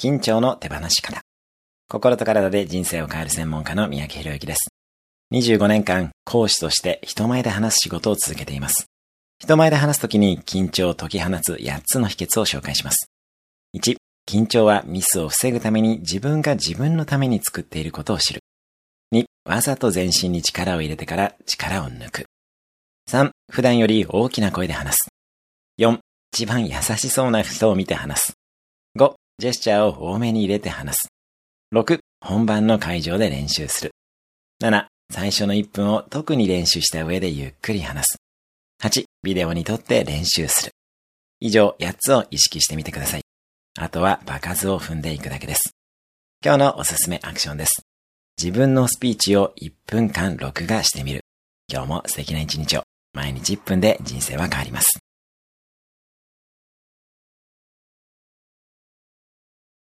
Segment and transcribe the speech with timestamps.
[0.00, 1.22] 緊張の手放し方。
[1.88, 4.68] 心と体で人生を変える専門家の三宅博之です。
[5.32, 8.86] 25年間、講師として人前で話す仕事を続けています。
[9.40, 13.10] 人前で話すときに緊張を解き放つ8つの秘訣を紹介します。
[13.74, 13.96] 1、
[14.28, 18.40] 緊張はミスを防ぐために自分が自分のために作っていることを知る。
[19.12, 22.26] 2、わざと全身に力を入れてから力を抜く。
[23.10, 25.08] 3、普段より大きな声で話す。
[25.80, 25.98] 4、
[26.32, 28.37] 一番優しそうな人を見て話す。
[29.40, 31.08] ジェスチャーを多めに入れて話す。
[31.72, 33.92] 6、本番の会場で練習する。
[34.60, 38.16] 7、最初の1分を特に練習した上でゆっくり話す。
[38.82, 40.72] 8、ビデオに撮って練習する。
[41.38, 43.22] 以上8つを意識してみてください。
[43.78, 45.70] あとは場数を踏んでいくだけです。
[46.44, 47.82] 今日のおすすめアクションです。
[48.42, 51.20] 自分のスピーチを1分間録画してみる。
[51.72, 52.82] 今日も素敵な一日を。
[53.12, 54.98] 毎日1分で人生は変わります。